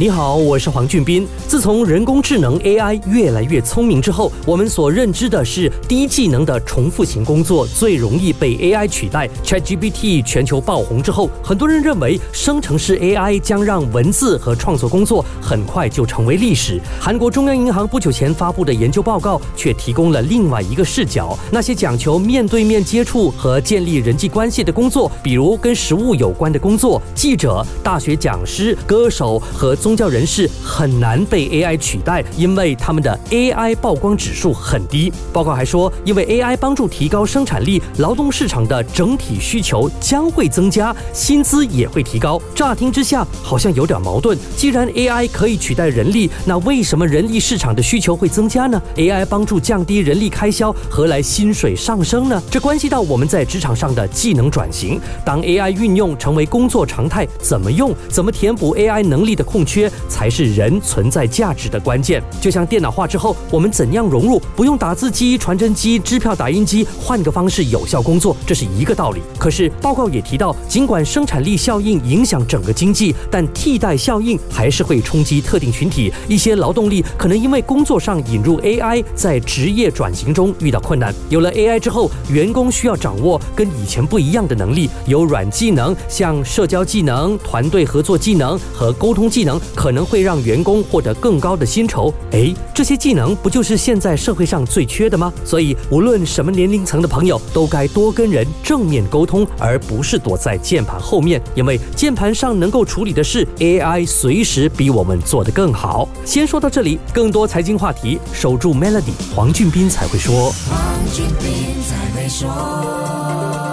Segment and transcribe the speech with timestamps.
[0.00, 1.28] 你好，我是黄俊斌。
[1.46, 9.28] 自从人工智能 AI 越来越聪明之后，我们所认知的是低技能的重复型工作最容易被 AI 取代。
[9.44, 16.80] ChatGPT 全球爆红之后，很多人认为生成式 AI 将让文字和创作工作很快就成为历史。
[16.98, 35.12] 韩国中央银行不久前发布的研究报告却提供了另外一个视角：那些讲求面对面接触和建立人际关系的工作，比如跟食物有关的工作，记者、大学讲师、歌手和宗教人士很难被 AI 取代，因为他们的 AI 曝光指数很低。
[35.32, 42.40] 报告还说，因为 AI 帮助提高生产力，劳动市场的整体需求将会增加，薪资也会提高。
[42.54, 44.38] 乍听之下好像有点矛盾。
[44.56, 52.40] 既然 AI 可以取代人力，那为什么人力市场的需求会增加呢？AI 帮助降低人力开销，何来薪水上升呢？
[52.48, 55.00] 这关系到我们在职场上的技能转型。
[55.24, 59.79] 当 AI 运用成为工作常态，怎么用，怎么填补 AI 能力的空缺？
[60.08, 62.22] 才是人存在价值的关键。
[62.40, 69.20] 就像电脑化之后，我们怎样融入，不用打字机、传真机、支票打印机，换个方式有效工作，这是一个道理。
[69.38, 76.12] 可是报告也提到，尽管生产力效应影响整个经济，但替代效应还是会冲击特定群体。
[76.26, 81.14] 一些劳动力可能因为工作上引入 AI，在职业转型中遇到困难。
[81.28, 89.59] 有了 AI 之后，员工需要掌握跟以前不一样的能力，有软技能，像社交技能、团队合作技能和沟通技能。
[89.74, 95.32] 可能会让员工获得更高的薪酬，诶，这些技能不就是现在社会上最缺的吗？
[95.44, 106.08] 所以，无论什么年龄层的朋友，都该多跟人正面沟通，而不是躲在键盘后面，因为键盘上能够处理的事，AI 随时比我们做得更好。
[106.24, 110.52] 先说到这里，更多财经话题，守住 Melody，黄俊斌才会说。
[110.68, 110.78] 黄
[111.12, 113.69] 俊斌才会说。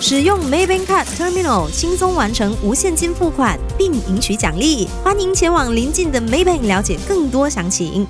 [0.00, 4.86] 使用 Maybank Card Terminal 轻松完成无现金付款，并赢取奖励。
[5.02, 8.06] 欢迎前往临近的 Maybank 了解更多详情。